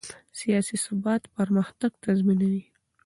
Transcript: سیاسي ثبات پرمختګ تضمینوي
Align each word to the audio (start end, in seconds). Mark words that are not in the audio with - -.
سیاسي 0.39 0.75
ثبات 0.85 1.23
پرمختګ 1.35 1.91
تضمینوي 2.03 2.63